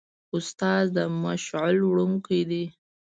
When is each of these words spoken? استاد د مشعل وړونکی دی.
استاد 0.35 0.83
د 0.95 0.97
مشعل 1.23 1.77
وړونکی 1.85 2.39
دی. 2.49 2.65